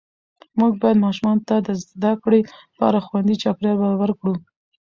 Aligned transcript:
موږ 0.59 0.71
باید 0.81 1.03
ماشومانو 1.05 1.45
ته 1.49 1.55
د 1.67 1.69
زده 1.83 2.11
کړې 2.23 2.41
لپاره 2.71 2.97
خوندي 3.05 3.35
چاپېریال 3.41 3.77
برابر 3.83 4.11
کړو 4.19 4.33